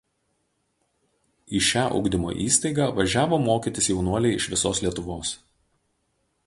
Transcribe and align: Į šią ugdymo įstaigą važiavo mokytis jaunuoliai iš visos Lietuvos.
Į 1.59 1.61
šią 1.67 1.83
ugdymo 1.99 2.33
įstaigą 2.47 2.89
važiavo 3.01 3.41
mokytis 3.45 3.93
jaunuoliai 3.93 4.41
iš 4.43 4.53
visos 4.55 4.83
Lietuvos. 4.87 5.37